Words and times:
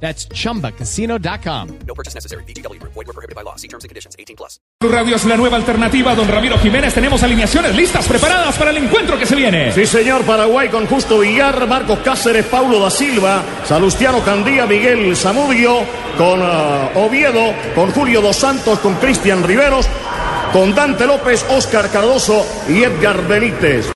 That's 0.00 0.28
chumbacasino.com. 0.28 1.68
No 1.86 1.94
purchase 1.94 2.14
necessary. 2.14 2.44
BGW. 2.44 2.80
Void 2.82 3.06
were 3.06 3.12
prohibited 3.12 3.34
by 3.34 3.42
law. 3.42 3.56
See 3.56 3.68
terms 3.68 3.84
and 3.84 3.88
conditions. 3.88 4.14
18 4.18 4.36
plus. 4.36 4.60
Radio 4.80 5.16
es 5.16 5.24
la 5.24 5.36
nueva 5.36 5.56
alternativa. 5.56 6.14
Don 6.14 6.28
Ramiro 6.28 6.58
Jiménez, 6.58 6.92
tenemos 6.92 7.22
alineaciones 7.22 7.74
listas, 7.74 8.06
preparadas 8.06 8.56
para 8.56 8.70
el 8.70 8.76
encuentro 8.76 9.18
que 9.18 9.26
se 9.26 9.34
viene. 9.34 9.72
Sí, 9.72 9.86
señor, 9.86 10.22
Paraguay 10.24 10.68
con 10.68 10.86
Justo 10.86 11.18
Villar, 11.18 11.66
Marcos 11.66 12.00
Cáceres, 12.00 12.44
Paulo 12.46 12.78
da 12.78 12.90
Silva, 12.90 13.42
Salustiano 13.64 14.20
Candía, 14.22 14.66
Miguel 14.66 15.16
Zamudio, 15.16 15.78
con 16.18 16.40
ah, 16.42 16.90
Oviedo, 16.94 17.54
con 17.74 17.90
Julio 17.92 18.20
Dos 18.20 18.36
Santos, 18.36 18.78
con 18.80 18.94
Cristian 18.96 19.42
Riveros, 19.42 19.88
con 20.52 20.74
Dante 20.74 21.06
López, 21.06 21.44
Oscar 21.50 21.90
Cardoso 21.90 22.46
y 22.68 22.82
Edgar 22.82 23.26
Benítez. 23.26 23.90